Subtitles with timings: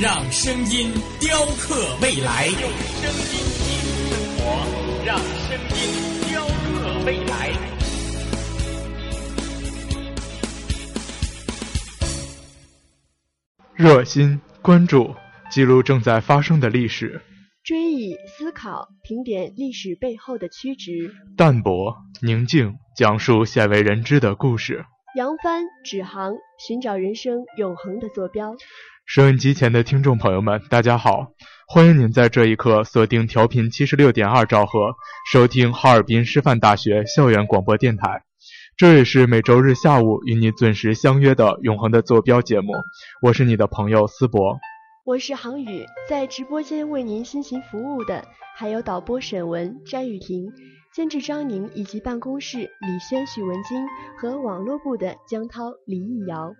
[0.00, 2.46] 让声音雕刻未来。
[2.46, 4.44] 用声音记录生活，
[5.04, 5.78] 让声音
[6.30, 7.50] 雕刻未来。
[13.74, 15.16] 热心关注，
[15.50, 17.20] 记录正在发生的历史。
[17.64, 24.84] 追忆、思考、评点历史背后的曲直，淡泊、宁静，讲述鲜为人知的故事。
[25.16, 26.34] 扬帆指航，
[26.64, 28.54] 寻找人生永恒的坐标。
[29.08, 31.32] 收音机前的听众朋友们，大家好，
[31.66, 34.94] 欢迎您在这一刻锁定调频七十六点二兆赫，
[35.32, 38.22] 收听哈尔滨师范大学校园广播电台。
[38.76, 42.74] 这也是每周日下午与你准时相约的《永恒的坐标》节目，
[43.22, 44.58] 我是你的朋友思博。
[45.06, 48.26] 我是航宇，在直播间为您辛勤服务的
[48.58, 50.52] 还有导播沈文、詹雨婷，
[50.94, 53.86] 监制张宁，以及办公室李轩、许文金
[54.18, 56.52] 和网络部的江涛、李艺瑶。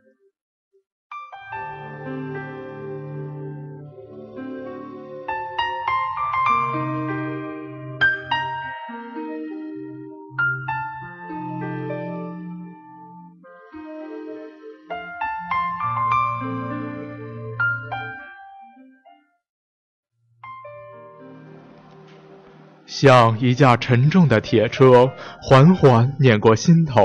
[23.01, 27.01] 像一架沉重的铁车，缓缓碾过心头；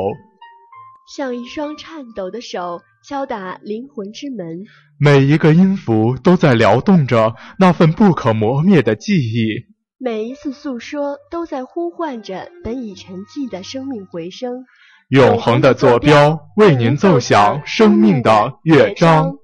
[1.16, 4.64] 像一双颤抖的手，敲打灵魂之门。
[4.99, 9.67] 每一个音符都在撩动着那份不可磨灭的记忆，
[9.99, 14.65] 每一次诉说都在呼唤着本已沉寂的生命回声。
[15.10, 19.36] 永恒的坐标，为您奏响生命的乐章。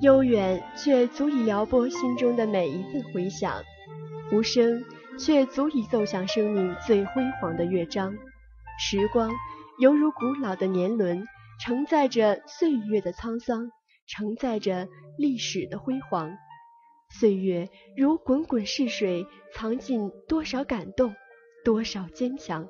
[0.00, 3.62] 悠远却足以撩拨心中的每一份回响，
[4.32, 4.82] 无声
[5.18, 8.16] 却足以奏响生命最辉煌的乐章。
[8.78, 9.30] 时光
[9.78, 11.26] 犹如古老的年轮，
[11.60, 13.70] 承载着岁月的沧桑，
[14.06, 14.88] 承载着
[15.18, 16.32] 历史的辉煌。
[17.10, 21.14] 岁月如滚滚逝水，藏进多少感动，
[21.62, 22.66] 多少坚强。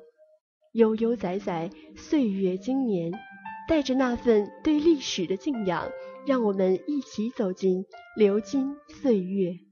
[0.73, 3.13] 悠悠载载，岁月经年，
[3.69, 5.89] 带着那份对历史的敬仰。
[6.25, 9.70] 让我们一起走进流金岁月。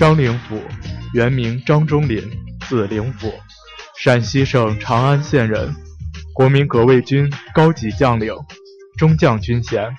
[0.00, 0.58] 张灵甫，
[1.12, 2.22] 原名张忠林，
[2.66, 3.30] 字灵甫，
[3.98, 5.74] 陕西省长安县人，
[6.32, 8.32] 国民革卫军高级将领，
[8.96, 9.94] 中将军衔，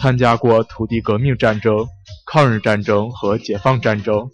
[0.00, 1.86] 参加过土地革命战争、
[2.26, 4.28] 抗日战争和解放战争，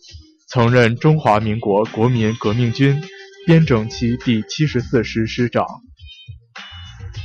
[0.48, 2.98] 曾任中华民国国民革命军
[3.46, 5.66] 边整区第七十四师师长。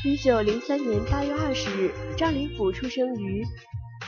[0.03, 3.45] 一九零三年八月二十日，张灵甫出生于。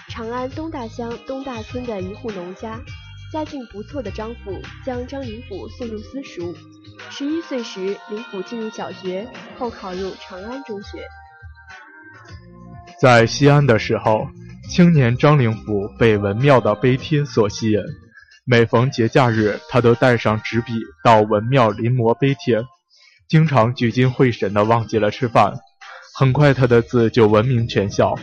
[0.09, 2.81] 长安东大乡东大村的一户农家，
[3.31, 6.55] 家境不错的张父将张灵甫送入私塾。
[7.11, 9.27] 十一岁时，灵甫进入小学，
[9.57, 11.05] 后考入长安中学。
[12.99, 14.27] 在西安的时候，
[14.67, 17.79] 青年张灵甫被文庙的碑帖所吸引，
[18.45, 20.73] 每逢节假日，他都带上纸笔
[21.03, 22.63] 到文庙临摹碑帖，
[23.27, 25.53] 经常聚精会神的忘记了吃饭。
[26.17, 28.15] 很快，他的字就闻名全校，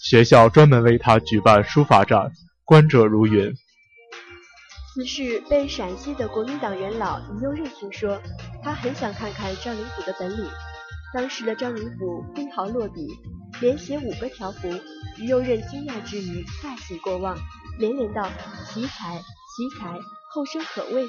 [0.00, 2.30] 学校专门为他举办书法展，
[2.64, 3.52] 观者如云。
[4.94, 8.22] 此事被陕西的国民党元老于右任听说，
[8.62, 10.48] 他很想看看张灵甫的本领。
[11.12, 13.08] 当时的张灵甫挥毫落笔。
[13.60, 14.68] 连写五个条幅，
[15.16, 17.38] 于右任惊讶之余大喜过望，
[17.78, 18.28] 连连道
[18.66, 19.96] ：“奇才，奇才，
[20.32, 21.06] 后生可畏。”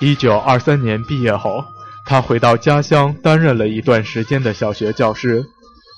[0.00, 1.64] 一九二三年毕业后，
[2.06, 5.44] 他回到家乡担任了一段时间的小学教师。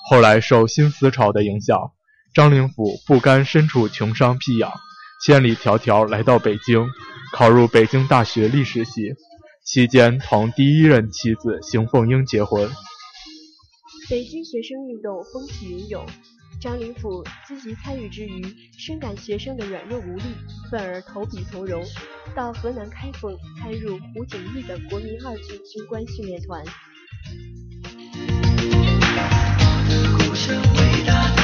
[0.08, 1.92] 后来受新思潮的影响，
[2.34, 4.72] 张灵甫不甘身处穷乡僻壤，
[5.24, 6.84] 千里迢迢来到北京，
[7.32, 9.14] 考入北京大学历史系，
[9.64, 12.68] 期间同第一任妻子邢凤英结婚。
[14.10, 16.04] 北京学生运动风起云涌，
[16.60, 18.44] 张灵甫积极参与之余，
[18.76, 20.24] 深感学生的软弱无力，
[20.68, 21.80] 愤而投笔从戎，
[22.34, 26.64] 到河南开封参入胡景翼的国民二军军官训练团。
[30.18, 31.41] 故事伟大的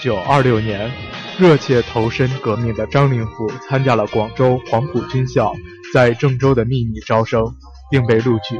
[0.00, 0.90] 九二六年，
[1.38, 5.54] 热切投身革命的张灵甫参加了广州黄埔军校
[5.92, 7.42] 在郑州的秘密招生，
[7.90, 8.58] 并被录取。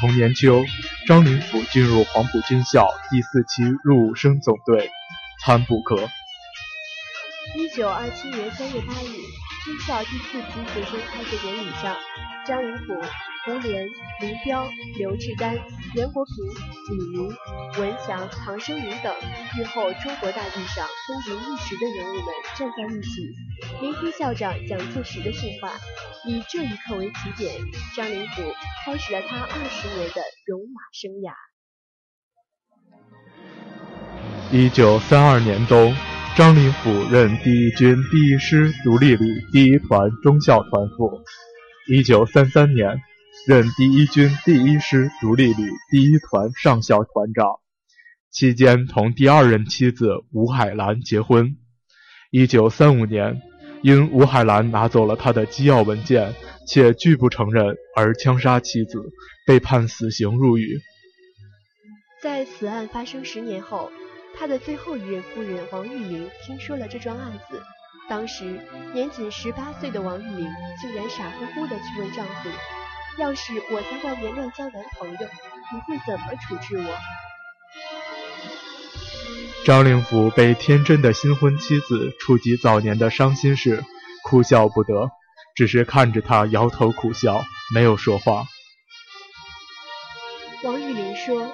[0.00, 0.62] 同年秋，
[1.06, 4.90] 张灵甫进入黄埔军校第四期入伍生总队，
[5.44, 6.08] 参补科。
[7.56, 9.12] 一九二七年三月八日，
[9.64, 11.96] 军校第四期学生开学典礼上，
[12.46, 12.94] 张灵甫。
[13.46, 13.88] 胡琏、
[14.20, 14.68] 林彪、
[14.98, 15.56] 刘志丹、
[15.94, 16.34] 袁国平、
[16.90, 17.34] 李明、
[17.78, 19.16] 文祥、唐生明等
[19.56, 23.34] 日后中国大地上风云一时的人物们站在一起，
[23.80, 25.72] 聆听校长蒋介石的训话。
[26.26, 27.54] 以这一刻为起点，
[27.96, 28.42] 张灵甫
[28.84, 31.32] 开始了他二十年的戎马生涯。
[34.52, 35.96] 一九三二年冬，
[36.36, 41.20] 张灵甫任第一军第一师独立旅第一团中校团副。
[41.88, 43.00] 一九三三年。
[43.46, 47.60] 任第一军第一师独立旅第一团上校团长，
[48.30, 51.56] 期间同第二任妻子吴海兰结婚。
[52.30, 53.40] 一九三五年，
[53.82, 56.34] 因吴海兰拿走了他的机要文件，
[56.66, 59.00] 且拒不承认而枪杀妻子，
[59.46, 60.78] 被判死刑入狱。
[62.22, 63.90] 在此案发生十年后，
[64.38, 67.62] 他的最后一任夫人王玉玲听说了这桩案子，
[68.08, 68.60] 当时
[68.92, 70.48] 年仅十八岁的王玉玲
[70.80, 72.48] 竟然傻乎乎地去问丈夫。
[73.18, 76.94] 要是我在外面乱交男朋友，你会怎么处置我？
[79.66, 83.84] 张灵甫被天真的新婚妻子触及早年的伤心事，
[84.24, 85.10] 哭笑不得，
[85.54, 87.44] 只是看着她摇头苦笑，
[87.74, 88.46] 没有说话。
[90.62, 91.50] 王玉玲说，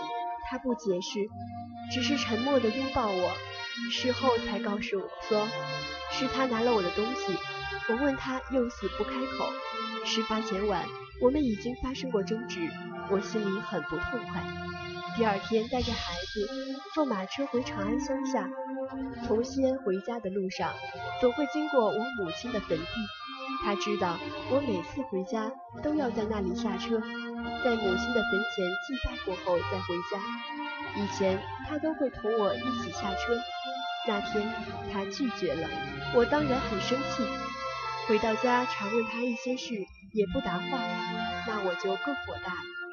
[0.49, 1.29] 他不解释，
[1.93, 3.31] 只是沉默地拥抱我，
[3.91, 5.47] 事后才告诉我说，
[6.13, 7.37] 是他拿了我的东西。
[7.89, 9.51] 我问他，又死不开口。
[10.05, 10.85] 事发前晚。
[11.19, 12.61] 我们已经发生过争执，
[13.11, 14.45] 我心里很不痛快。
[15.17, 16.47] 第二天带着孩子
[16.93, 18.47] 坐马车回长安乡下，
[19.27, 20.71] 从西安回家的路上，
[21.23, 22.85] 总会经过我母亲的坟地。
[23.65, 24.19] 他知道
[24.51, 25.51] 我每次回家
[25.83, 27.01] 都要在那里下车，
[27.65, 30.19] 在母亲的坟前祭拜过后再回家。
[30.97, 31.39] 以前
[31.69, 33.39] 他都会同我一起下车，
[34.07, 34.53] 那天
[34.93, 35.69] 他拒绝了，
[36.15, 37.25] 我当然很生气。
[38.09, 39.87] 回到家常问他一些事。
[40.13, 40.79] 也不答话，
[41.47, 42.86] 那我就更火大了。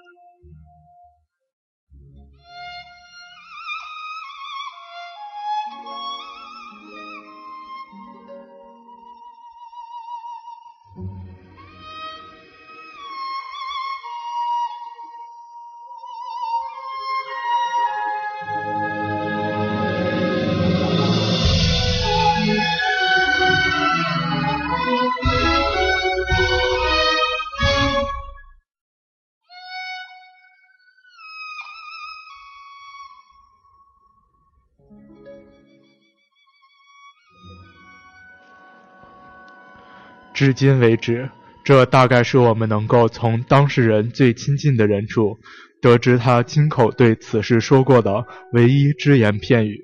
[40.43, 41.29] 至今为止，
[41.63, 45.39] 这大概是我们能够从当事人最亲近的人处
[45.81, 49.79] 得知他亲口对此事说过的唯一只言片语。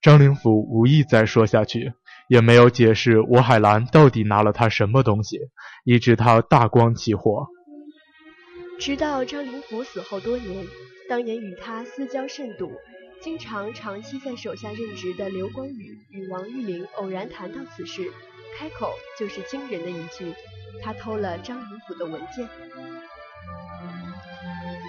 [0.00, 1.92] 张灵甫无意再说下去，
[2.28, 5.40] 也没有解释吴海兰到底拿了他什么东西，
[5.84, 7.48] 以致他大光起火。
[8.78, 10.64] 直到张灵甫死后多年，
[11.08, 12.70] 当年与他私交甚笃。
[13.20, 18.02] 经常长期在手下任职的刘光宇与王玉玲偶然谈到此事，
[18.58, 20.34] 开口就是惊人的一句
[20.82, 22.48] ：“他偷了张灵甫的文件。”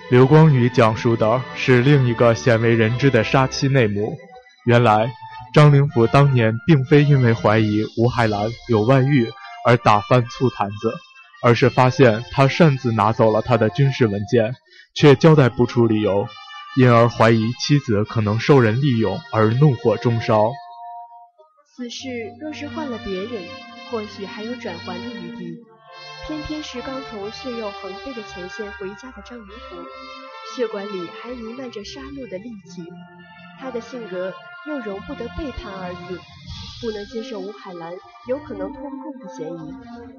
[0.10, 4.18] 刘光宇讲述的是另一个鲜为人知的杀妻内幕。
[4.66, 5.12] 原来，
[5.54, 9.30] 张灵甫当年并非因为怀疑吴海兰有外遇
[9.66, 10.94] 而打翻醋坛子，
[11.44, 14.56] 而是发现他擅自拿走了他的军事文件，
[14.96, 16.26] 却交代不出理由。
[16.78, 20.52] 因而怀疑妻子可能受人利用而怒火中烧。
[21.78, 23.44] 此事若是换了别人，
[23.92, 25.64] 或许还有转圜的余地。
[26.26, 29.76] 偏偏是刚从血肉横飞的前线回家的张灵甫，
[30.56, 32.84] 血管里还弥漫着杀戮的戾气。
[33.60, 34.34] 他的性格
[34.66, 36.20] 又容不得背叛二字，
[36.82, 37.94] 不能接受吴海兰
[38.28, 39.72] 有可能通共的嫌疑。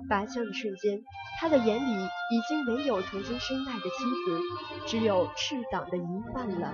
[0.09, 1.00] 拔枪的瞬间。
[1.41, 3.88] 他的眼里已经没有曾经深爱的妻
[4.25, 4.41] 子，
[4.87, 6.73] 只有赤党的疑犯了。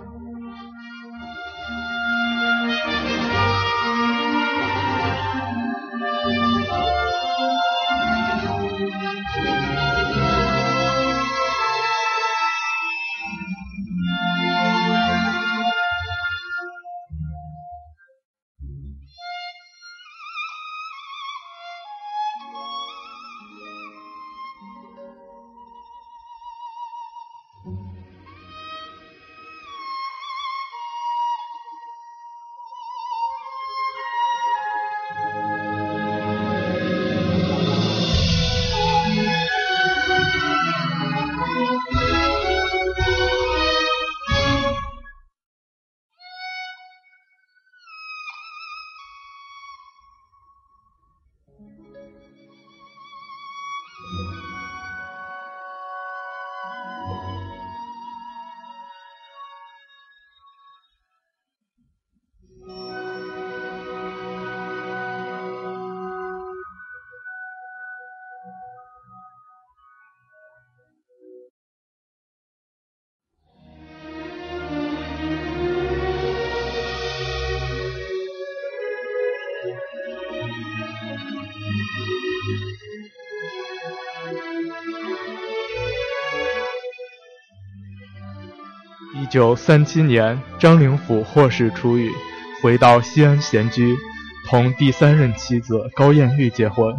[89.34, 92.08] 九三七年，张灵甫获释出狱，
[92.62, 93.96] 回到西安闲居，
[94.48, 96.94] 同第三任妻子高艳玉结婚。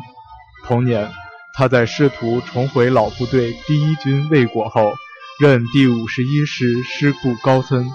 [0.65, 1.09] 同年，
[1.53, 4.91] 他在试图重回老部队第一军未果后，
[5.39, 7.85] 任第五十一师师部高参。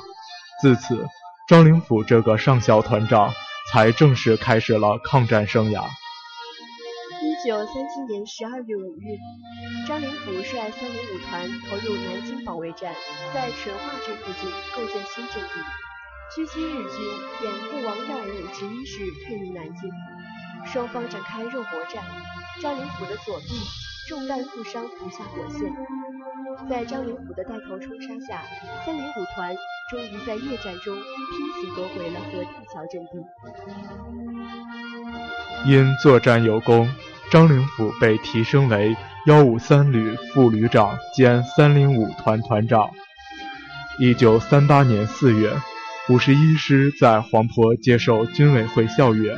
[0.63, 1.07] 自此，
[1.47, 3.35] 张灵甫这个上校团长
[3.71, 5.83] 才正式开始了抗战生涯。
[7.43, 9.17] 一九三七年十二月五日，
[9.89, 12.93] 张灵甫率三零五团投入南京保卫战，
[13.33, 15.55] 在淳化镇附近构建新阵地，
[16.37, 17.01] 狙击日军
[17.43, 19.91] 掩护王耀武十一师退入南京。
[20.67, 22.05] 双方展开肉搏战，
[22.61, 23.47] 张灵甫的左臂
[24.07, 25.73] 中弹负伤，不下火线。
[26.69, 28.43] 在张灵甫的带头冲杀下，
[28.85, 29.57] 三零五团
[29.91, 33.13] 终于在夜战中拼死夺回了河定桥阵地。
[35.67, 36.87] 因作战有功。
[37.31, 38.97] 张灵甫被提升为
[39.27, 42.91] 幺五三旅副旅长兼三零五团团长。
[44.01, 45.53] 一九三八年四月，
[46.09, 49.37] 五十一师在黄陂接受军委会校阅，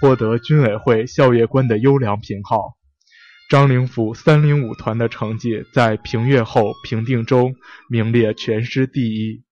[0.00, 2.74] 获得军委会校阅官的优良评号。
[3.50, 7.54] 张灵甫三零五团的成绩在评阅后评定中
[7.90, 9.42] 名列全师第一。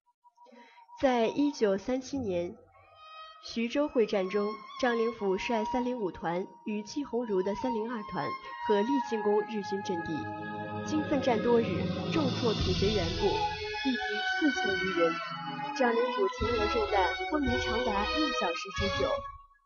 [1.03, 2.64] 在一九三七年。
[3.47, 8.27] 徐州会战中，张灵甫率三零五团与季鸿儒的三零二团
[8.67, 10.17] 合力进攻日军阵地，
[10.87, 11.67] 经奋战多日，
[12.11, 13.27] 重挫土肥原部，
[13.85, 14.01] 毙敌
[14.41, 15.15] 四千余人。
[15.77, 19.11] 张灵甫勤额中弹，昏迷长达一小时之久，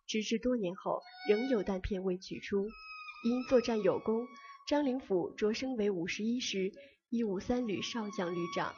[0.08, 2.66] 直至多年后仍有弹片未取出。
[3.25, 4.26] 因作战有功，
[4.66, 6.73] 张灵甫擢升为五十一师
[7.11, 8.75] 一五三旅少将旅长。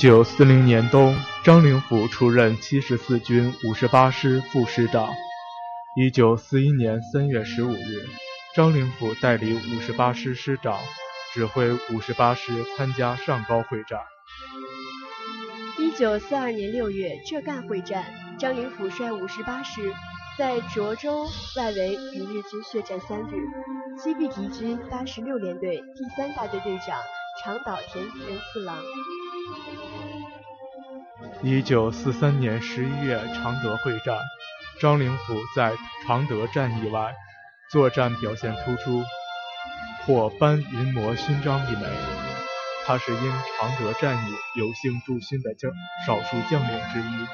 [0.00, 1.14] 九四零年冬，
[1.44, 5.10] 张灵甫出任七十四军五十八师副师长。
[5.94, 8.08] 一九四一年三月十五日，
[8.56, 10.78] 张灵甫代理五十八师师长，
[11.34, 14.00] 指挥五十八师参加上高会战。
[15.78, 18.06] 一九四二年六月，浙赣会战，
[18.38, 19.92] 张灵甫率五十八师
[20.38, 21.26] 在涿州
[21.58, 23.34] 外围与日军血战三日，
[24.02, 26.98] 击毙敌军八十六联队第三大队队长
[27.44, 28.78] 长岛田仁四郎。
[31.42, 34.16] 一九四三年十一月，常德会战，
[34.80, 37.14] 张灵甫在常德战役外
[37.70, 39.02] 作战表现突出，
[40.04, 41.82] 获班云魔勋章一枚。
[42.84, 45.70] 他是因常德战役有幸驻军的将
[46.06, 47.26] 少数将领之一，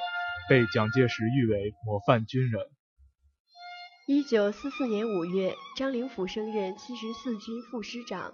[0.48, 2.62] 被蒋介石誉为模范军人。
[4.06, 8.32] 一九四四年五月，张灵甫升任七十四军副师长。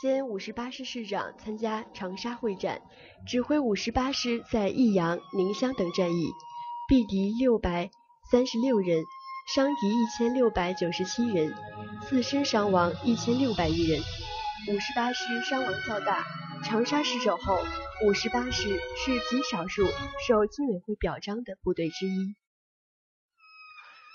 [0.00, 2.80] 兼五十八师师长，参加长沙会战，
[3.26, 6.30] 指挥五十八师在益阳、宁乡等战役，
[6.88, 7.90] 毙敌六百
[8.30, 9.04] 三十六人，
[9.54, 11.54] 伤敌一千六百九十七人，
[12.08, 14.00] 自身伤亡一千六百余人。
[14.68, 16.24] 五十八师伤亡较大。
[16.64, 17.58] 长沙失守后，
[18.06, 19.84] 五十八师是极少数
[20.26, 22.34] 受军委会表彰的部队之一。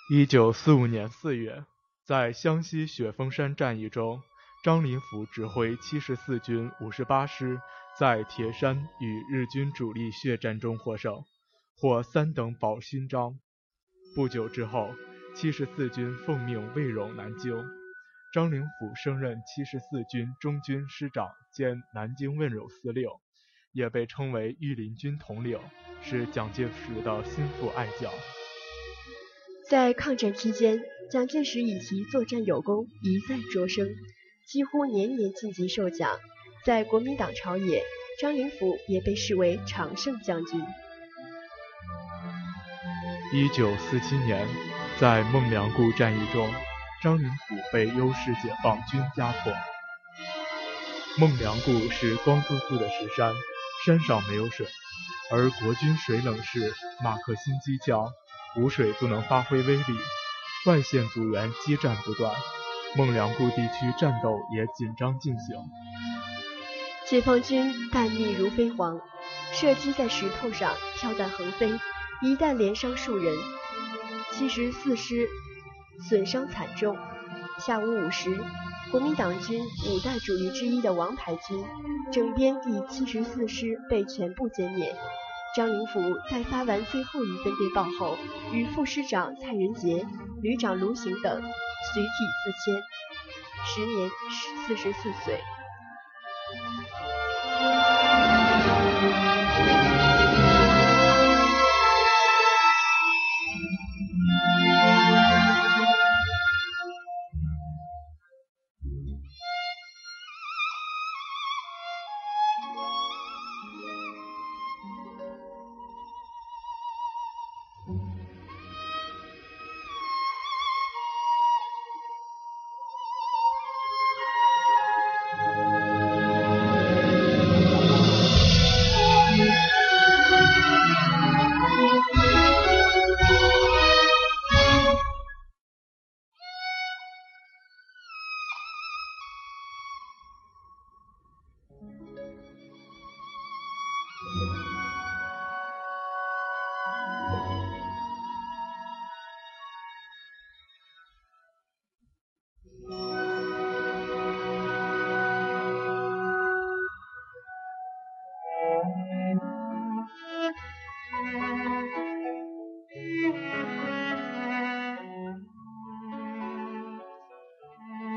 [0.09, 1.63] 一九四五年四月，
[2.03, 4.23] 在湘西雪峰山战役中。
[4.65, 7.61] 张灵甫指挥七十四军五十八师
[7.99, 11.23] 在铁山与日军主力血战中获胜，
[11.77, 13.37] 获三等宝勋章。
[14.15, 14.89] 不久之后，
[15.35, 17.63] 七十四军奉命卫扰南京，
[18.33, 23.07] 张灵甫升任七十四军中军师长兼南京卫戍司令，
[23.71, 25.59] 也被称为御林军统领，
[26.01, 28.11] 是蒋介石的心腹爱将。
[29.69, 33.87] 在抗战期间，蒋介石以其作战有功一再擢升。
[34.47, 36.19] 几乎年年晋级授奖，
[36.63, 37.83] 在国民党朝野，
[38.21, 40.63] 张灵甫也被视为常胜将军。
[43.33, 44.47] 一九四七年，
[44.99, 46.47] 在孟良崮战役中，
[47.01, 49.51] 张灵甫被优势解放军压迫。
[51.17, 53.33] 孟良崮是光秃秃的石山，
[53.83, 54.67] 山上没有水，
[55.31, 56.71] 而国军水冷式
[57.03, 58.13] 马克沁机枪
[58.57, 59.83] 无水不能发挥威力，
[60.67, 62.31] 外线阻援激战不断。
[62.97, 65.57] 孟良崮地区战斗也紧张进行，
[67.05, 69.01] 解放军弹密如飞蝗，
[69.51, 71.77] 射击在石头上，跳弹横飞，
[72.21, 73.35] 一弹连伤数人。
[74.31, 75.27] 七十四师
[76.07, 76.97] 损伤惨重。
[77.59, 78.37] 下午五时，
[78.91, 81.63] 国民党军五大主力之一的王牌军
[82.13, 84.95] 整编第七十四师被全部歼灭。
[85.53, 88.17] 张灵甫在发完最后一份电报后，
[88.53, 90.05] 与副师长蔡仁杰、
[90.41, 91.41] 旅长卢行等。
[91.95, 92.09] 随体
[92.43, 92.83] 自谦，
[93.63, 94.09] 时年
[94.67, 95.41] 四十四岁。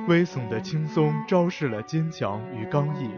[0.08, 3.10] 微耸的青松昭示了坚强与刚毅，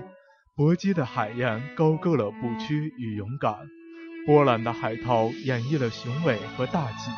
[0.57, 3.57] 搏击的海燕高歌了不屈与勇敢，
[4.26, 7.12] 波澜的海涛演绎了雄伟和大气，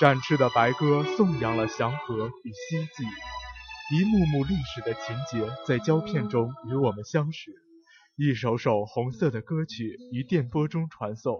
[0.00, 3.04] 展翅的白鸽颂扬了祥和与希冀，
[3.94, 7.52] 一幕幕历史的情节在胶片中与我们相识，
[8.16, 11.38] 一首首红色的歌曲于电波中传送，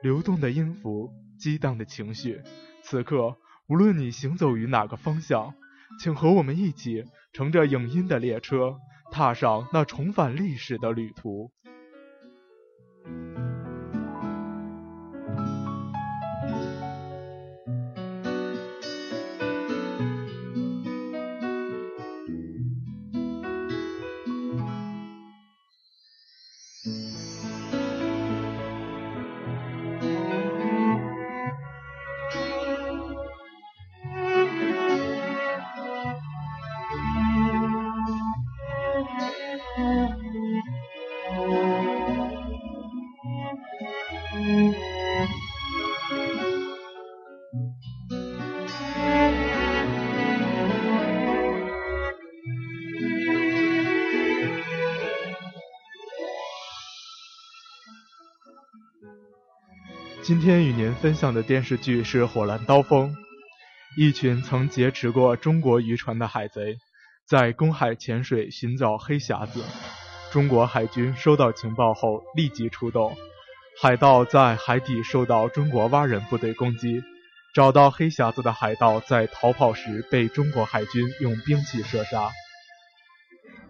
[0.00, 2.40] 流动的音符，激荡的情绪，
[2.84, 5.54] 此刻无论你行走于哪个方向。
[6.00, 8.76] 请和我们一起乘着影音的列车，
[9.10, 11.50] 踏上那重返历史的旅途。
[60.24, 63.12] 今天与您分享的电视剧是《火蓝刀锋》。
[63.94, 66.78] 一群曾劫持过中国渔船的海贼，
[67.28, 69.62] 在公海潜水寻找黑匣子。
[70.32, 73.14] 中国海军收到情报后立即出动，
[73.82, 77.02] 海盗在海底受到中国蛙人部队攻击，
[77.54, 82.30] 找到黑匣子的海盗在逃跑时被中国海军用兵器射杀。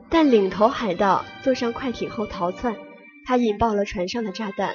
[0.08, 2.76] 但领头海盗坐上快艇后逃窜，
[3.26, 4.72] 他引爆了船上的炸弹。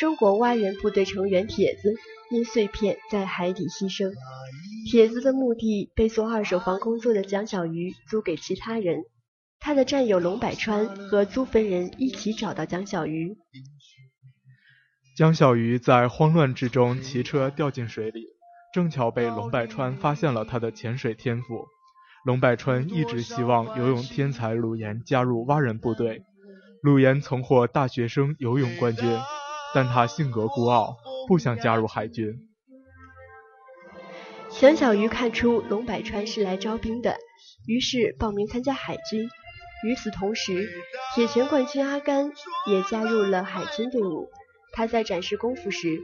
[0.00, 1.94] 中国蛙人部队成员铁子
[2.30, 4.10] 因碎片在海底牺牲，
[4.90, 9.04] 铁子的墓地被做二手房工作的蒋小鱼租给其他人，
[9.58, 13.36] 他的战友龙百川和租坟人一起找到蒋小鱼。
[15.18, 18.24] 蒋小鱼在慌乱之中骑车掉进水里，
[18.72, 21.66] 正巧被龙百川发现了他的潜水天赋。
[22.24, 26.22] 龙百川一直希望游泳天才鲁岩加入蛙人部队，
[26.80, 29.06] 鲁岩曾获大学生游泳冠军。
[29.74, 30.96] 但他性格孤傲，
[31.28, 32.48] 不想加入海军。
[34.50, 37.16] 蒋小鱼看出龙百川是来招兵的，
[37.66, 39.28] 于是报名参加海军。
[39.84, 40.68] 与此同时，
[41.14, 42.32] 铁拳冠军阿甘
[42.68, 44.28] 也加入了海军队伍。
[44.72, 46.00] 他在展示功夫时，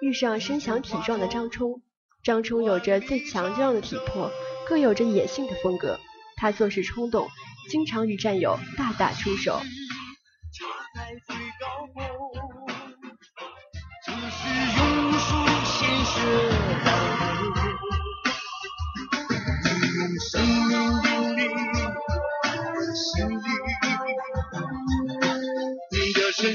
[0.00, 1.82] 遇上身强体壮的张冲。
[2.24, 4.30] 张冲有着最强壮的体魄，
[4.66, 6.00] 更有着野性的风格。
[6.36, 7.28] 他做事冲动，
[7.68, 9.60] 经常与战友大打出手。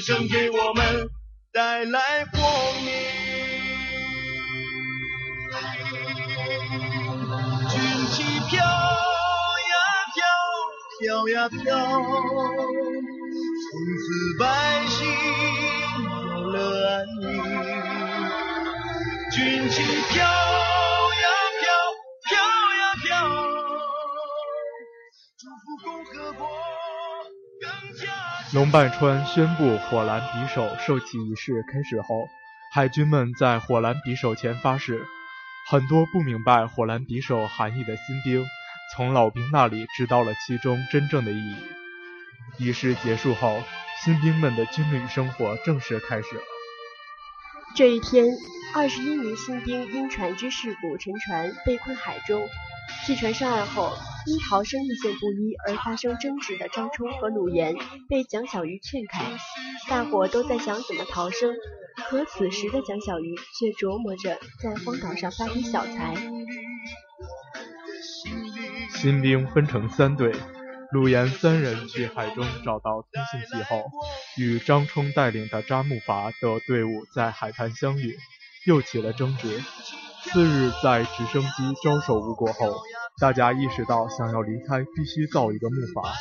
[0.06, 1.10] 生给我们
[1.52, 2.42] 带来光
[2.84, 2.94] 明。
[7.72, 8.68] 军旗飘呀
[10.14, 10.24] 飘，
[11.00, 11.60] 飘呀飘，
[13.66, 14.06] 从此
[14.40, 14.46] 百
[14.90, 15.08] 姓
[19.36, 20.30] 军旗飘呀
[21.60, 21.68] 飘，
[22.24, 23.28] 飘呀飘，
[25.38, 26.48] 祝福共和国。
[28.54, 32.08] 龙半川宣布火蓝匕首授旗仪式开始后，
[32.74, 35.06] 海军们在火蓝匕首前发誓。
[35.70, 38.46] 很多不明白火蓝匕首含义的新兵，
[38.96, 41.58] 从老兵那里知道了其中真正的意义。
[42.58, 43.62] 仪式结束后，
[44.02, 46.42] 新兵们的军旅生活正式开始了。
[47.76, 48.38] 这一天，
[48.74, 52.48] 二十一名新兵因船只事故沉船，被困海中。
[53.06, 53.92] 弃船上岸后，
[54.26, 57.76] 因逃生路线不一而发生争执的张冲和鲁岩
[58.08, 59.26] 被蒋小鱼劝开，
[59.90, 61.54] 大伙都在想怎么逃生，
[62.10, 66.16] 可此时的蒋小鱼却琢磨着在荒岛上发笔小财。
[68.90, 70.34] 新兵分成三队，
[70.92, 73.84] 鲁炎三人去海中找到通信器后，
[74.38, 78.16] 与张冲带领的扎木筏的队伍在海滩相遇，
[78.66, 79.62] 又起了争执。
[80.24, 82.76] 次日，在直升机招手无果后，
[83.20, 86.14] 大家意识到想要离开必须造一个木筏，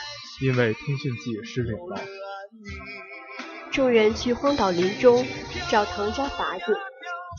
[0.42, 2.00] 因为通讯器失灵了。
[3.70, 5.24] 众人去荒岛林中
[5.70, 6.77] 找藤扎筏子，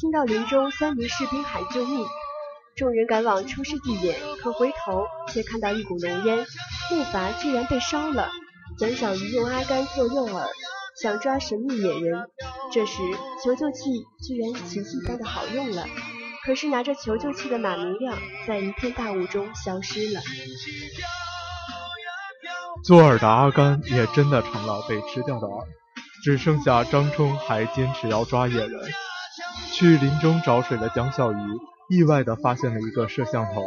[0.02, 2.06] 听到林中三名士兵喊救命，
[2.76, 6.46] 众人赶往出事地点，可回头却看到一股浓烟，
[6.92, 8.30] 木筏居然被烧了。
[8.78, 10.46] 蒋小鱼用阿甘做诱饵，
[11.02, 12.28] 想抓神秘野人，
[12.74, 12.98] 这时
[13.42, 15.86] 求救器居然奇迹般的好用了。
[16.46, 20.20] 可是拿着求救器的马明亮在一片大雾中消失了。
[22.84, 25.66] 做饵的阿甘也真的成了被吃掉的饵，
[26.26, 28.82] 只剩下张冲还坚持要抓野人。
[29.72, 31.38] 去林中找水的蒋小鱼
[31.88, 33.64] 意外地发现了一个摄像头，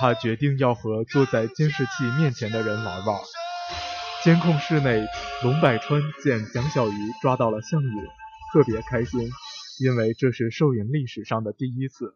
[0.00, 3.18] 他决定要和坐在监视器面前的人玩玩。
[4.24, 5.06] 监控室内，
[5.44, 8.08] 龙百川见蒋小鱼抓到了项羽，
[8.52, 9.30] 特别开心。
[9.78, 12.14] 因为这是摄影历史上的第一次。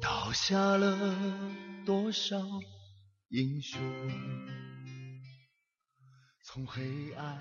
[0.00, 1.16] 倒下了
[1.86, 2.36] 多少
[3.28, 3.80] 英雄？
[6.44, 6.82] 从黑
[7.16, 7.38] 暗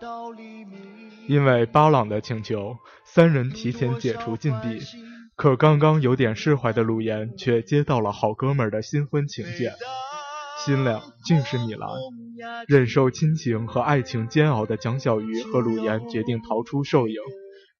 [0.00, 0.78] 到黎明。
[1.28, 4.80] 因为巴朗的请求，三人提前解除禁闭。
[5.36, 9.72] 可刚刚有点释怀的鲁岩，却接到了好哥们的新婚请柬。
[10.64, 11.90] 新娘竟是米兰。
[12.68, 17.16] 忍受亲情和爱情煎熬的蒋小鱼和鲁岩决定逃出兽营，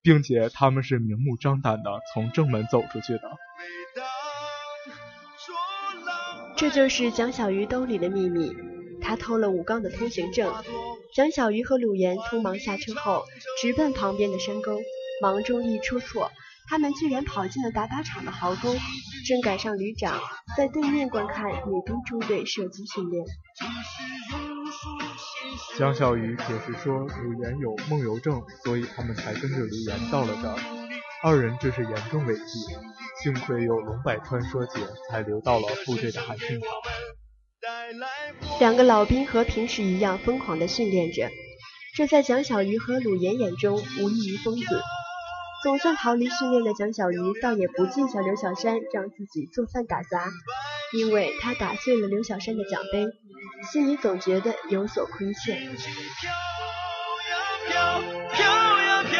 [0.03, 3.23] 并且他们是明目张胆的从正门走出去的。
[6.57, 8.55] 这就是蒋小鱼兜里的秘密，
[9.01, 10.53] 他偷了武钢的通行证。
[11.15, 13.25] 蒋小鱼和鲁岩匆忙下车后，
[13.61, 14.79] 直奔旁边的山沟，
[15.21, 16.31] 忙中一出错，
[16.69, 18.75] 他们居然跑进了打靶场的壕沟，
[19.27, 20.21] 正赶上旅长
[20.57, 23.25] 在对面观看女兵中队射击训练。
[25.79, 30.57] 蒋小鱼解释说，鲁岩有梦游症，所以他们才跟着鲁岩到了这儿。
[31.23, 32.43] 二人这是严重违纪，
[33.23, 34.81] 幸亏有龙百川说解，
[35.11, 36.69] 才留到了部队的海训场。
[38.59, 41.31] 两个老兵和平时一样疯狂地训练着，
[41.97, 44.83] 这在蒋小鱼和鲁岩眼中无异于疯子。
[45.63, 50.29] 总算逃离训练的蒋小鱼，倒也不计较刘小山让自己做饭打杂，
[50.93, 53.07] 因为他打碎了刘小山的奖杯，
[53.71, 55.77] 心里总觉得有所亏欠。
[57.69, 57.79] 飘
[58.81, 59.15] 呀飘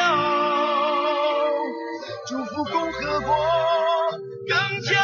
[2.29, 3.37] 祝福共和国
[4.49, 5.02] 更加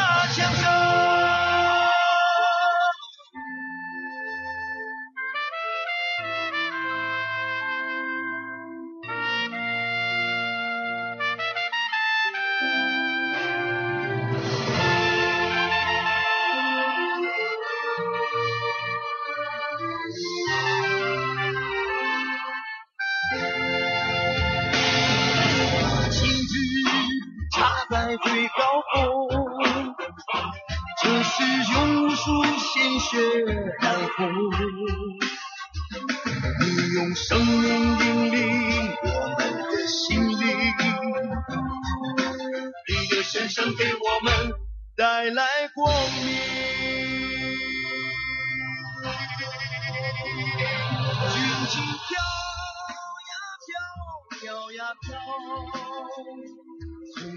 [28.08, 28.62] 在最高
[28.94, 29.28] 峰，
[31.02, 31.44] 这是
[31.74, 33.20] 用无数鲜血
[33.80, 33.84] 染
[34.16, 34.32] 红。
[36.58, 40.40] 你用生命引领我们的心灵，
[42.88, 44.54] 你的身上给我们
[44.96, 45.44] 带来
[45.74, 46.24] 光明。
[51.34, 51.36] 军
[51.68, 52.16] 旗飘
[53.28, 53.32] 呀
[53.66, 53.76] 飘，
[54.40, 55.12] 飘呀飘。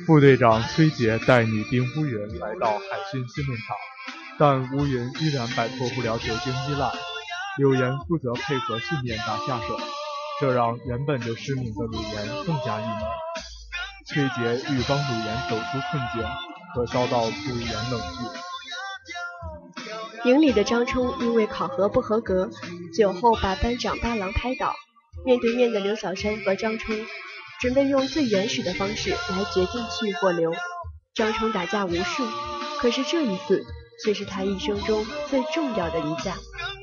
[0.06, 3.78] 副队长崔杰带女兵乌云来到海军训练场，
[4.38, 6.92] 但乌云依然摆脱不了酒精依赖。
[7.58, 9.80] 柳岩负责配合训练打下手，
[10.40, 13.02] 这让原本就失明的鲁岩更加郁闷。
[14.08, 16.24] 崔杰欲帮鲁岩走出困境，
[16.74, 18.02] 可遭到鲁岩冷
[20.24, 20.30] 拒。
[20.30, 22.50] 营里的张冲因为考核不合格，
[22.96, 24.74] 酒后把班长八郎拍倒。
[25.26, 26.96] 面对面的刘小山和张冲。
[27.62, 30.52] 准备用最原始的方式来决定去或留。
[31.14, 32.26] 张冲打架无数，
[32.80, 33.64] 可是这一次
[34.04, 36.34] 却是他一生中最重要的一架。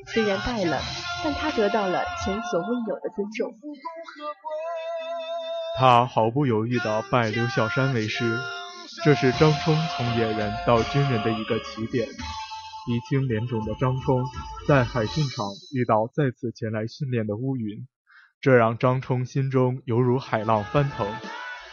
[0.06, 0.80] 虽然败了，
[1.24, 3.52] 但他得到了前所未有的尊重。
[5.76, 8.38] 他毫不犹豫地拜刘小山为师，
[9.04, 12.06] 这是张冲从野人到军人的一个起点。
[12.06, 14.24] 鼻青脸肿的张冲
[14.68, 17.86] 在海训场遇到再次前来训练的乌云。
[18.40, 21.06] 这让张冲心中犹如海浪翻腾，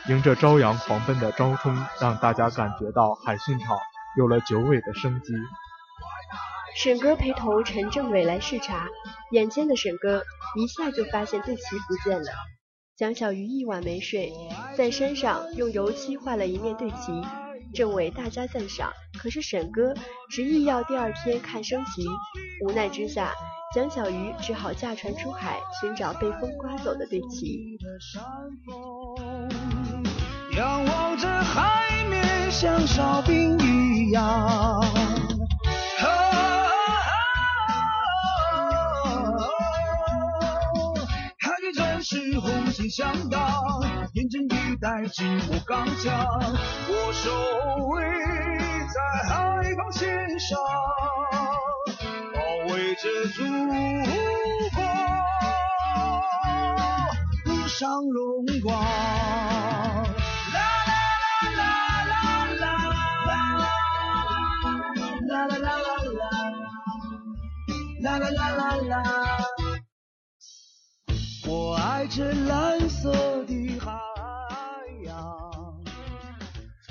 [0.09, 3.77] 迎着朝阳狂奔的张冲，让大家感觉到海训场
[4.17, 5.33] 有了久违的生机。
[6.75, 8.87] 沈哥陪同陈政委来视察，
[9.31, 10.23] 眼尖的沈哥
[10.55, 12.31] 一下就发现队旗不见了。
[12.97, 14.33] 蒋小鱼一晚没睡，
[14.75, 17.21] 在山上用油漆画了一面队旗，
[17.75, 18.91] 政委大加赞赏。
[19.19, 19.93] 可是沈哥
[20.31, 22.07] 执意要第二天看升旗，
[22.65, 23.33] 无奈之下。
[23.75, 27.77] 蒋小鱼只好驾船出海，寻找被风刮走的队旗。
[30.55, 34.81] 仰望着海面，像哨兵一样。
[41.37, 43.61] 海军战士红旗响荡，
[44.13, 46.25] 严阵以待，紧握钢枪，
[46.87, 47.29] 我守
[47.87, 48.05] 卫
[48.87, 49.35] 在海
[49.75, 50.57] 防线上。
[53.05, 53.43] 着祖
[54.73, 54.81] 国，
[57.45, 58.73] 路上荣光。
[60.51, 60.57] 啦
[61.55, 61.61] 啦
[62.09, 62.15] 啦啦
[62.57, 62.65] 啦
[63.29, 63.69] 啦，
[65.29, 66.25] 啦啦啦啦啦，
[68.01, 68.93] 啦啦啦啦啦。
[71.47, 73.11] 我爱这蓝色
[73.45, 73.91] 的海
[75.03, 75.13] 洋。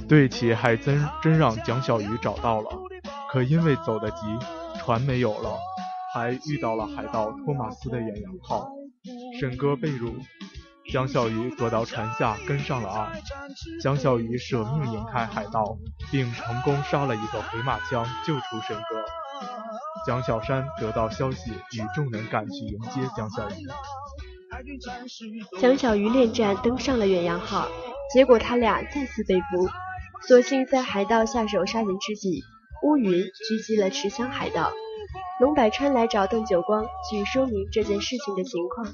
[0.09, 2.70] 对旗还真真让蒋小鱼找到了，
[3.33, 4.18] 可因为走得急，
[4.79, 5.59] 船没有了。
[6.14, 8.68] 还遇到了海盗托马斯的远洋号，
[9.40, 10.14] 沈哥被辱，
[10.92, 13.20] 江小鱼躲到船下跟上了岸。
[13.83, 15.77] 江小鱼舍命引开海盗，
[16.12, 19.05] 并成功杀了一个回马枪，救出沈哥。
[20.07, 23.66] 江小山得到消息，与众人赶去迎接江小鱼。
[25.61, 27.66] 江小鱼恋战登上了远洋号，
[28.14, 29.68] 结果他俩再次被俘。
[30.29, 32.44] 所幸在海盗下手杀人之际，
[32.85, 34.70] 乌云狙击了持枪海盗。
[35.40, 38.87] 龙百川来找邓九光，去说明这件事情的情况。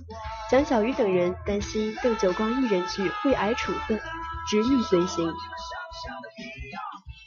[0.51, 4.01] 蒋小鱼等人担心邓九光一人去会挨处分，
[4.49, 5.31] 执意随行。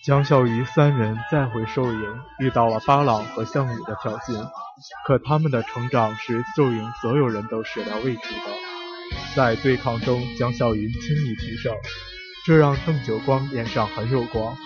[0.04, 4.49] 江小鱼三人再回兽营，遇到了巴朗和项羽的挑衅，
[5.06, 9.36] 可他们的成长是兽营所有人都始料未及的。
[9.36, 11.71] 在对抗中，江小鱼轻易取胜，
[12.47, 14.58] 这让邓九光脸上很有光。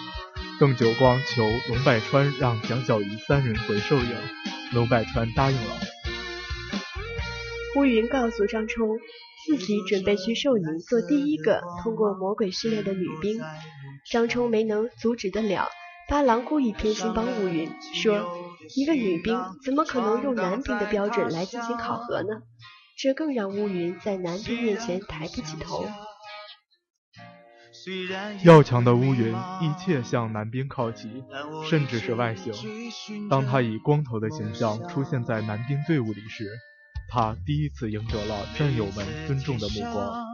[0.59, 4.15] 邓九光求龙百川让蒋小鱼三人回寿营，
[4.73, 5.77] 龙百川答应了。
[7.75, 8.97] 乌云告诉张冲。
[9.45, 13.39] 自己准备去寿营做第一个通过魔鬼训练的女兵，
[14.11, 15.69] 张冲没能阻止得了。
[16.09, 18.27] 八郎故意偏心帮乌云，说
[18.75, 22.41] 一个女兵怎么可能用男兵的标准来进行考核呢？
[22.97, 25.87] 这更让乌云在男兵面前抬不起头。
[28.43, 31.23] 要强的乌云一切向男兵靠齐，
[31.69, 32.53] 甚至是外形。
[33.29, 36.49] 当他以光头的形象出现在男兵队伍里时，
[37.09, 40.25] 他第一次赢得了战友们尊重的目光。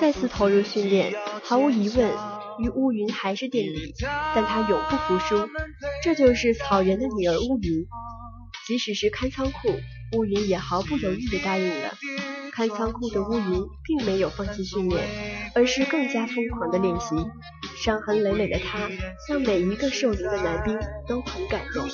[0.00, 2.10] 再次投入训练，毫无疑问，
[2.60, 3.94] 与乌云还是垫底，
[4.34, 5.48] 但他永不服输。
[6.02, 7.86] 这就是草原的女儿乌云。
[8.66, 9.80] 即使是看仓库，
[10.16, 11.94] 乌云也毫不犹豫地答应了。
[12.50, 15.04] 看仓库的乌云并没有放弃训练，
[15.54, 17.16] 而是更加疯狂的练习。
[17.82, 18.78] 伤痕累累的他，
[19.26, 21.88] 向每一个受营的男兵都很感动。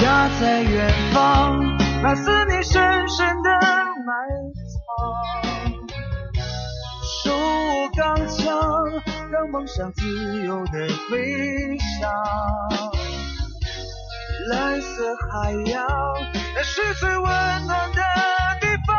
[0.00, 1.60] 家在远方，
[2.02, 4.28] 那思念深深的埋
[4.72, 4.76] 藏。
[7.24, 8.44] 手握钢枪，
[9.30, 13.05] 让梦想自由的飞翔。
[14.48, 15.86] 蓝色海洋，
[16.54, 17.24] 那是最温
[17.66, 18.02] 暖的
[18.60, 18.96] 地方。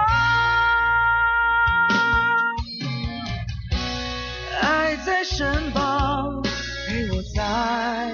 [4.61, 6.41] 爱在身旁，
[6.87, 8.11] 陪我在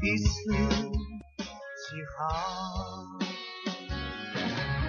[0.00, 0.28] 彼此。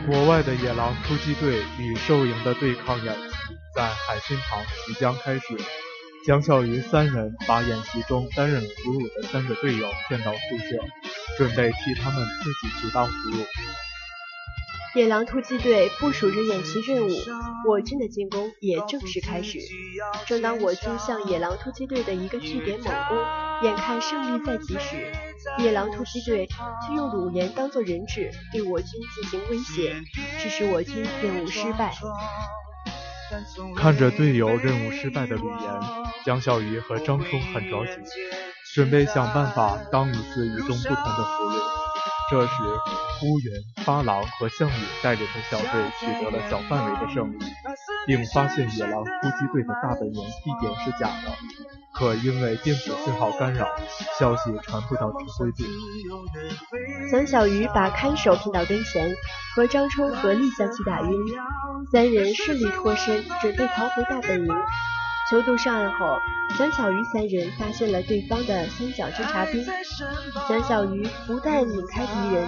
[0.06, 3.30] 国外的野狼突击队与兽营的对抗演习
[3.76, 5.44] 在海心旁即将开始。
[6.26, 10.78] 江小鱼三人把演习中担任俘虏的三个队友骗到宿舍，
[11.38, 13.46] 准备替他们自己去当俘虏。
[14.96, 17.12] 野狼突击队部署着演习任务，
[17.68, 19.60] 我军的进攻也正式开始。
[20.28, 23.18] 正当我军向野狼突击队的一个据点猛攻，
[23.64, 25.12] 眼看胜利在即时，
[25.60, 29.96] 野狼突击队却用鲁岩当作人质，对我军进行威胁，
[30.40, 31.94] 致使我军任务失败。
[33.76, 35.80] 看着队友任务失败的李岩，
[36.26, 37.92] 江小鱼和张冲很着急，
[38.74, 41.60] 准备想办法当一次与众不同的俘虏。
[42.32, 42.54] 这时，
[43.24, 47.40] 乌云、八郎和项羽带领的小队取得了小范围的胜利，
[48.06, 51.79] 并发现野狼突击队的大本营地点是假的。
[51.94, 53.68] 可因为电子信号干扰，
[54.18, 55.64] 消息传不到指挥部。
[57.12, 59.14] 蒋小鱼把看守骗到跟前，
[59.56, 61.12] 和张冲合力将其打晕，
[61.92, 64.48] 三人顺利脱身，准备逃回大本营。
[65.30, 66.18] 求渡上岸后，
[66.58, 69.64] 蒋小鱼三人发现了对方的三角侦察兵。
[70.48, 72.48] 蒋小鱼不但引开敌人，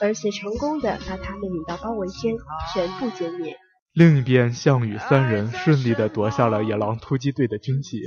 [0.00, 2.36] 而且成功的把他们引到包围圈，
[2.74, 3.56] 全部歼灭。
[3.94, 7.98] 另一边，项羽三人顺利的夺下了野狼突击队的军旗。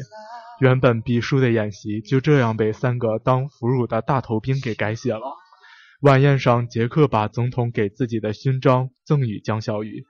[0.63, 5.19] 原本必输的演习就这样被三个当俘虏的大头兵给改写了。
[5.99, 10.05] 晚宴上，杰克把总统给自己的勋章赠予江小鱼。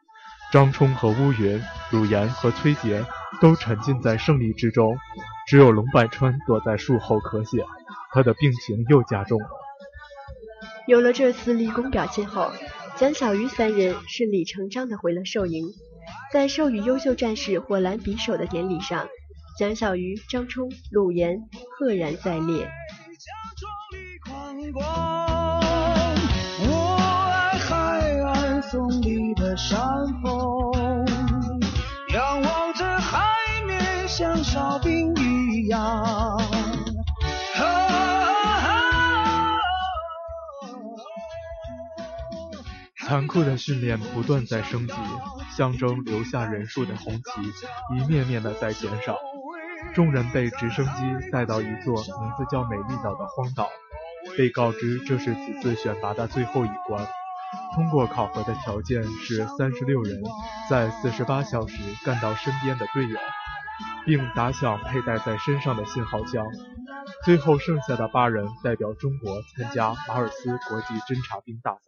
[0.51, 1.60] 张冲和乌云、
[1.91, 3.04] 鲁岩和崔杰
[3.41, 4.95] 都沉浸在胜利之中，
[5.47, 7.66] 只有龙百川躲在树后咳血，
[8.14, 9.47] 他的病情又加重了。
[10.86, 12.51] 有了这次立功表现后，
[12.95, 15.66] 蒋小鱼三人顺理成章地回了寿营。
[16.32, 19.08] 在授予优秀战士火蓝匕首的典礼上，
[19.58, 21.38] 蒋小鱼、张冲、鲁岩
[21.78, 22.70] 赫然在列。
[29.56, 29.80] 山
[30.24, 30.74] 峰，
[32.12, 33.28] 仰望着海
[33.68, 36.41] 面，像哨兵一样。
[42.97, 44.93] 残酷的训练不断在升级，
[45.56, 47.22] 象征留下人数的红旗
[47.95, 49.20] 一面面的在减少。
[49.93, 53.69] 众人被直升机带到一座名字叫美丽岛的荒岛，
[54.38, 57.05] 被告知这是此次选拔的最后一关。
[57.75, 60.21] 通过考核的条件是三十六人
[60.69, 63.17] 在四十八小时干到身边的队友，
[64.05, 66.45] 并打响佩戴在身上的信号枪。
[67.23, 71.79] 最后剩下的八人代表中国参加马尔斯国际侦察兵大赛。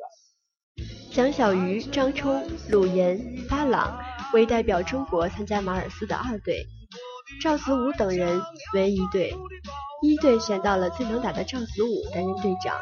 [1.11, 3.17] 蒋小鱼、张冲、鲁岩、
[3.49, 3.97] 巴朗
[4.33, 6.65] 为代表中国参加马尔斯的二队，
[7.41, 8.41] 赵子武等人
[8.73, 9.33] 为一队。
[10.01, 12.77] 一队选到了最能打的赵子武担任队长，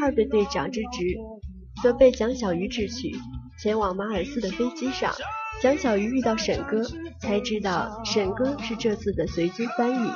[0.00, 1.18] 二队队长之职
[1.82, 3.14] 则被蒋小鱼智取。
[3.60, 5.12] 前往马尔斯的飞机上，
[5.60, 6.82] 蒋小鱼遇到沈哥，
[7.20, 10.10] 才知道沈哥是这次的随军翻译。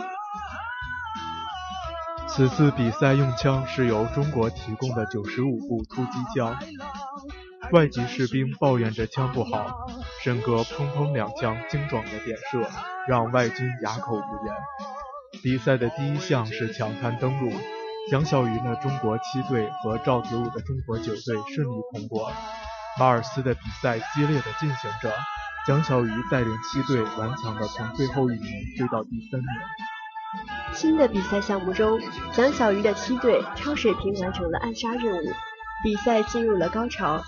[2.37, 6.55] 此次比赛用枪是由中国提供的九十五步突击枪，
[7.73, 9.87] 外籍士兵抱怨着枪不好，
[10.23, 12.69] 沈哥砰砰两枪精准的点射，
[13.09, 14.55] 让外军哑口无言。
[15.43, 17.51] 比赛的第一项是抢滩登陆，
[18.11, 22.31] 蒋小鱼的中国七队和赵子午的中国九队顺利通过。
[23.01, 25.11] 马尔斯的比赛激烈的进行着，
[25.67, 29.49] 蒋小鱼带领七队顽强的从最后一名追到第三名。
[30.75, 32.01] 新的比赛项目中，
[32.33, 35.33] 蒋小鱼的七队超水平完成了暗杀任务，
[35.83, 37.23] 比赛进入了高潮。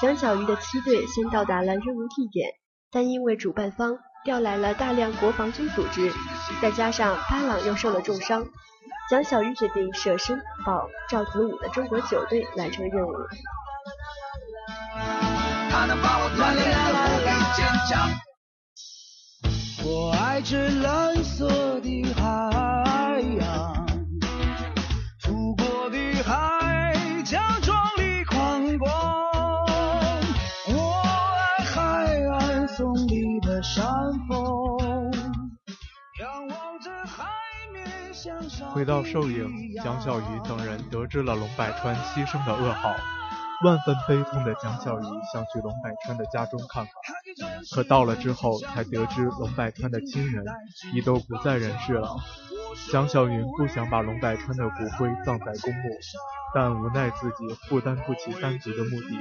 [0.00, 2.50] 蒋小鱼的七队先到达了任务地点，
[2.90, 6.12] 但因为主办方调来了大量国防军组织，
[6.60, 8.46] 再加上巴朗又受了重伤，
[9.10, 13.12] 蒋小鱼决定舍身保赵子午的中国九队完成任务。
[19.86, 21.46] 我爱这蓝色
[21.80, 22.53] 的海
[38.72, 42.94] 回到寿营，蒋小鱼等人得知了龙百川牺牲的噩耗。
[43.64, 50.44] 万分悲痛的蒋小鱼想去龙百川的家中看看，可到了之后才得知龙百川的亲人
[50.92, 52.16] 已都不在人世了。
[52.90, 55.88] 蒋小云不想把龙百川的骨灰葬在公墓，
[56.54, 59.18] 但无奈自己负担不起三族的墓地，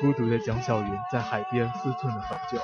[0.00, 2.62] 孤独的蒋小云在海边思忖了很久。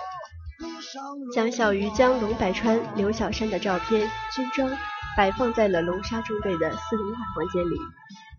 [1.33, 4.01] 蒋小鱼将龙百川、刘小山的照片、
[4.35, 4.69] 军装
[5.17, 7.77] 摆放在了龙沙中队的四零二房间里。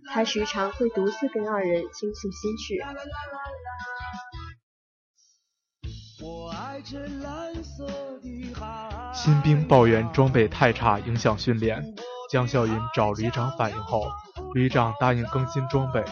[0.09, 2.75] 他时常会独自跟二人倾诉心事。
[9.13, 11.83] 新兵抱怨装备太差，影响训练。
[12.31, 14.05] 江笑云找旅长反映后，
[14.53, 16.03] 旅长答应更新装备。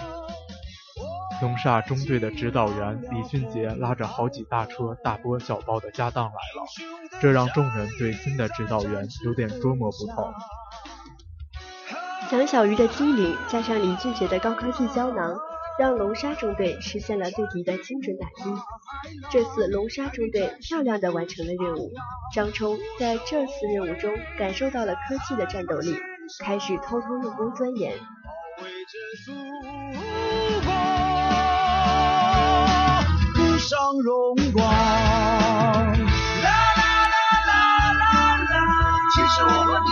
[1.42, 6.66] 龙沙中队的指导员李俊杰拉着好几大车大包小包的家当来了，
[7.22, 10.34] 这让众人对新的指导员有点捉摸不透。
[12.30, 15.38] 蒋小鱼的机灵，加上李俊杰的高科技胶囊，
[15.80, 18.52] 让龙沙中队实现了对敌的精准打击。
[19.32, 21.92] 这次龙沙中队漂亮的完成了任务。
[22.34, 25.96] 张冲在这次任务中感受到了科技的战斗力，
[26.44, 27.94] 开始偷偷用功钻研。
[33.60, 34.75] 上荣光。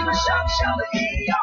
[0.04, 1.38] 们想象的一样。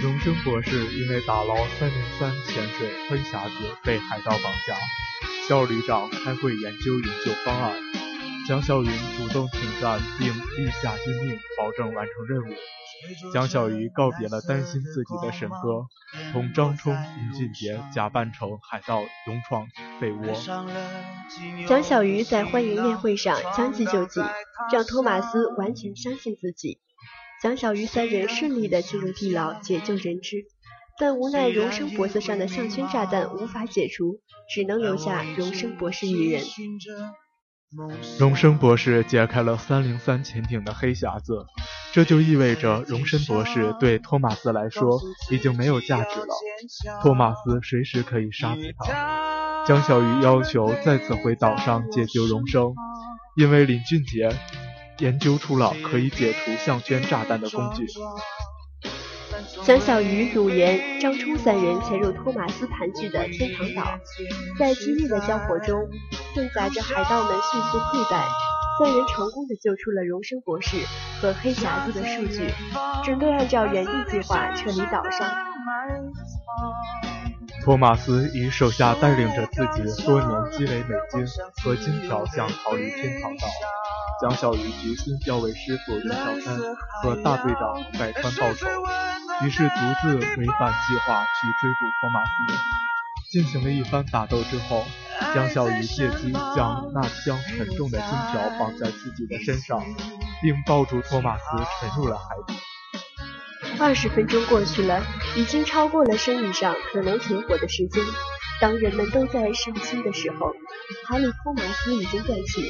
[0.00, 4.76] 荣生博士因为打捞三零三潜水黑匣子被海盗绑架，
[5.48, 7.74] 肖旅长开会研究营救方案，
[8.46, 12.54] 蒋小云主动挺战并立下军令，保证完成任务。
[13.32, 15.86] 蒋小鱼告别了担心自己的沈哥，
[16.32, 19.66] 同张冲、林俊杰假扮成海盗勇闯
[20.00, 20.34] 被窝。
[21.68, 24.20] 蒋小鱼在欢迎宴会上将计就计，
[24.72, 26.78] 让托马斯完全相信自己。
[27.42, 30.46] 蒋小鱼三人顺利的进入地牢解救人质，
[30.98, 34.20] 但无奈荣生脖子上的项圈炸弹无法解除，
[34.52, 36.42] 只能留下荣生博士一人。
[38.18, 41.44] 荣生博士解开了三零三潜艇的黑匣子，
[41.98, 45.00] 这就意味着荣生博士对托马斯来说
[45.32, 46.28] 已经没有价值了。
[47.02, 49.64] 托马斯随时可以杀死他。
[49.66, 52.72] 江小鱼要求再次回岛上解救荣生，
[53.36, 54.30] 因为林俊杰
[54.98, 57.84] 研究出了可以解除项圈炸弹的工具。
[59.64, 63.98] 江小鱼、鲁岩、张冲三人潜入托马斯盘踞的天堂岛，
[64.56, 65.76] 在激烈的交火中，
[66.32, 68.24] 混杂着海盗们迅速溃败。
[68.78, 70.76] 三人成功的救出了荣生博士
[71.20, 72.54] 和黑匣子的数据，
[73.04, 75.28] 准备按照原定计划撤离岛上。
[77.64, 81.26] 托马斯与手下带领着自己多年积累美金
[81.62, 83.48] 和金条，想逃离天堂岛。
[84.22, 86.56] 蒋小鱼决心要为师傅林小山
[87.02, 88.66] 和大队长百川报仇。
[89.44, 92.30] 于是独自违反计划去追捕托马斯，
[93.30, 94.86] 进行了一番打斗之后，
[95.34, 99.84] 江小鱼借机将那箱沉重的金条绑在自己的身上，
[100.40, 101.42] 并抱住托马斯
[101.78, 102.54] 沉入了海底。
[103.78, 105.04] 二十分钟过去了，
[105.36, 108.02] 已经超过了生理上可能存活的时间。
[108.62, 110.52] 当人们都在伤心的时候，
[111.06, 112.64] 海里托马斯已经断气，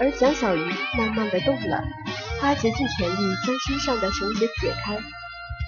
[0.00, 1.82] 而蒋小鱼慢慢的动了。
[2.40, 4.96] 他竭尽全力将身上的绳结解开，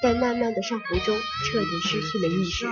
[0.03, 2.67] 在慢慢的上浮中彻底失去了意识。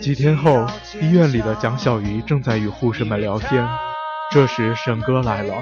[0.00, 0.66] 几天后，
[1.00, 3.68] 医院里的蒋小鱼正在与护士们聊天。
[4.30, 5.54] 这时，沈哥来了，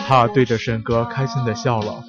[0.00, 2.02] 他对着沈哥开心的笑了。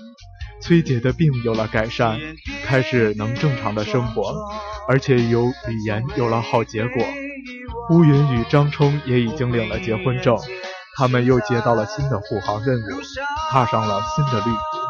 [0.62, 2.18] 崔姐的病有了改善，
[2.66, 4.34] 开始能正常的生活，
[4.88, 7.04] 而且有语言有了好结果。
[7.89, 10.38] 乌云与张冲也已经领了结婚证，
[10.95, 13.01] 他们又接到了新的护航任务，
[13.51, 14.83] 踏上了新的旅途。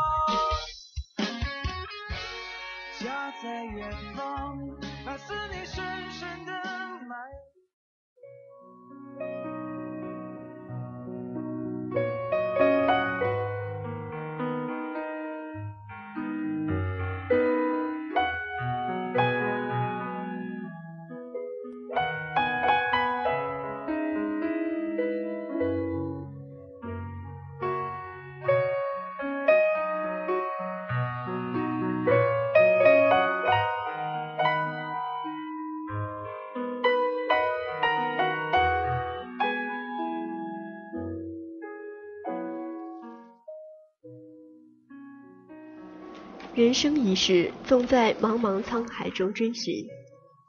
[47.13, 49.85] 人生一世，总在茫茫沧海中追寻；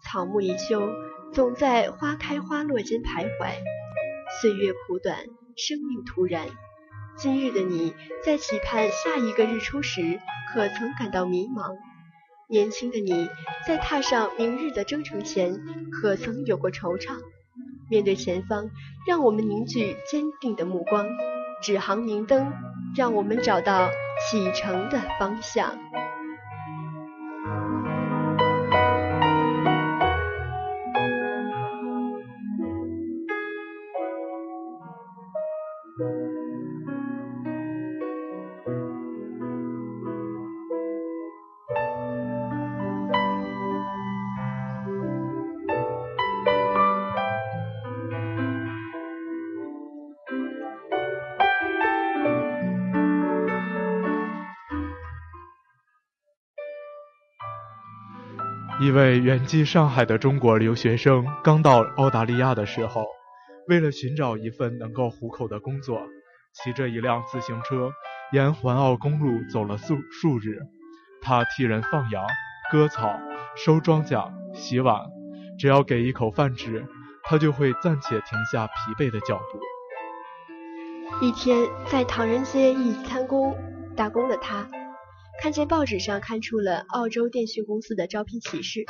[0.02, 0.88] 草木一秋，
[1.30, 3.52] 总在花开花落间徘徊。
[4.40, 5.18] 岁月苦短，
[5.56, 6.46] 生命突然。
[7.18, 7.92] 今日的你
[8.24, 10.18] 在期盼下一个日出时，
[10.54, 11.76] 可曾感到迷茫？
[12.48, 13.28] 年轻的你
[13.66, 15.60] 在踏上明日的征程前，
[15.92, 17.18] 可曾有过惆怅？
[17.90, 18.70] 面对前方，
[19.06, 21.06] 让我们凝聚坚定的目光，
[21.62, 22.50] 指航明灯，
[22.96, 23.90] 让我们找到。
[24.30, 25.76] 启程的方向。
[58.94, 63.04] 一位远寄上海的中国留学生刚到澳大利亚的时候，
[63.66, 66.00] 为了寻找一份能够糊口的工作，
[66.52, 67.90] 骑着一辆自行车
[68.30, 70.60] 沿环澳公路走了数数日。
[71.20, 72.24] 他替人放羊、
[72.70, 73.18] 割草、
[73.56, 75.00] 收庄稼、洗碗，
[75.58, 76.86] 只要给一口饭吃，
[77.24, 81.26] 他就会暂且停下疲惫的脚步。
[81.26, 83.56] 一天，在唐人街一餐工
[83.96, 84.64] 打工的他。
[85.40, 88.84] 看见报纸上刊出了澳洲电讯公司的招聘启事，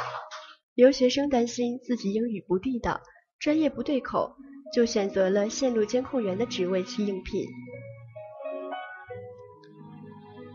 [0.75, 3.01] 留学生担心自己英语不地道，
[3.41, 4.37] 专业不对口，
[4.73, 7.47] 就选择了线路监控员的职位去应聘。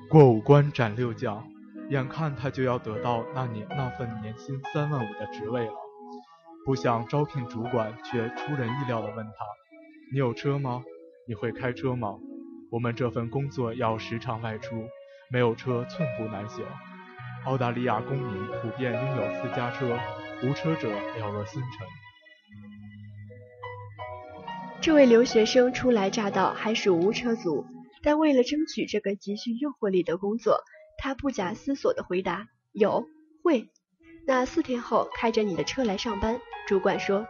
[0.10, 1.46] 过五关斩六将，
[1.90, 5.74] 眼看他就要得到那年那份年薪三万五的职位了，
[6.66, 9.46] 不想招聘主管却出人意料的问他
[10.14, 10.84] ：“你有车吗？
[11.28, 12.16] 你会开车吗？
[12.72, 14.88] 我们这份工作要时常外出。”
[15.32, 16.66] 没有车，寸步难行。
[17.46, 19.98] 澳大利亚公民普遍拥有私家车，
[20.44, 21.88] 无车者了若星辰。
[24.82, 27.66] 这位留学生初来乍到，还属无车族，
[28.02, 30.64] 但为了争取这个极具诱惑力的工作，
[30.98, 33.06] 他不假思索地回答：“有，
[33.44, 33.70] 会。
[34.26, 37.28] 那四天后开着你的车来上班。”主管说：“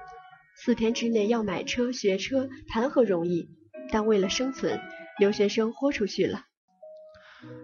[0.56, 3.50] 四天之内要买车、学车，谈何容易？”
[3.91, 4.80] 但为了生存，
[5.18, 6.45] 留学生豁出去了。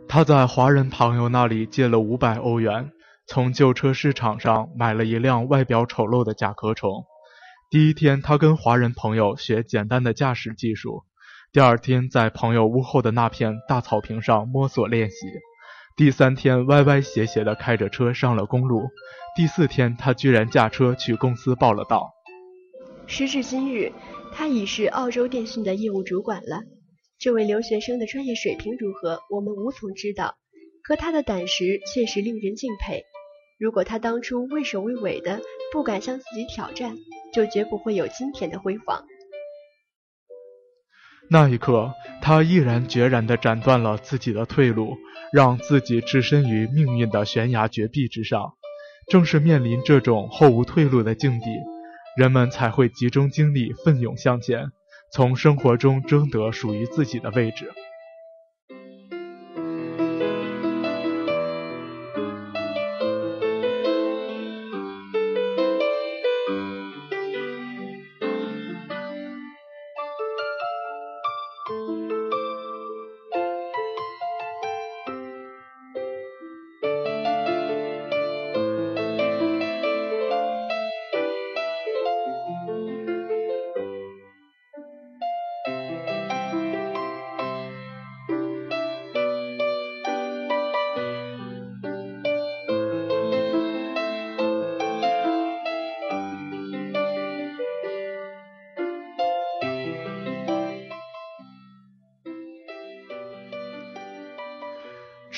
[0.08, 2.92] 他在华人朋友那里借了五百欧元，
[3.28, 7.04] 从旧车市场上买了一辆外表丑陋的甲壳虫。
[7.70, 11.04] 第一天，他跟华人朋友学简单的驾驶技术；
[11.52, 15.16] 第二天，在朋友屋后的那片大草坪上摸索练习；
[15.98, 18.84] 第三天，歪歪斜斜地开着车上了公路；
[19.36, 22.12] 第四天，他居然驾车去公司报了到。
[23.08, 23.92] 时至今日，
[24.32, 26.62] 他已是澳洲电信的业务主管了。
[27.18, 30.36] 这位留学生的专业水平如何，我们无从知道。
[30.84, 33.04] 可他的胆识确实令人敬佩。
[33.58, 35.42] 如果他当初畏首畏尾的，
[35.72, 36.96] 不敢向自己挑战，
[37.34, 39.06] 就绝不会有今天的辉煌。
[41.32, 44.96] 那一刻，他毅然决然地斩断了自己的退路，
[45.34, 48.54] 让自己置身于命运的悬崖绝壁之上。
[49.10, 51.46] 正是面临这种后无退路的境地，
[52.18, 54.72] 人们才会集中精力，奋勇向前。
[55.16, 57.72] 从生活中争得属于自己的位置。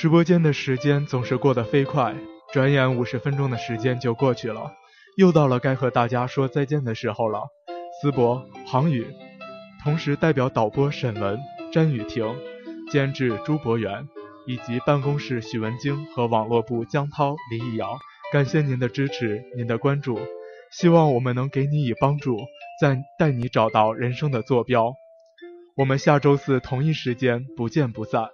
[0.08, 2.16] 直播间的时间总是过得飞快，
[2.54, 4.72] 转眼五十分钟的时间就过去了，
[5.18, 7.50] 又到了该和大家说再见的时候了。
[8.02, 9.06] 思博、航宇，
[9.84, 11.38] 同时代表导播沈文、
[11.74, 12.26] 詹雨婷，
[12.90, 14.08] 监制朱博元，
[14.46, 18.00] 以及办公室许文晶和网络部江涛、林易瑶，
[18.32, 20.18] 感谢您的支持，您的关注，
[20.72, 22.38] 希望我们能给你以帮助，
[22.80, 24.94] 再带你找到人生的坐标。
[25.76, 28.30] 我们下周四同一时间不见不散。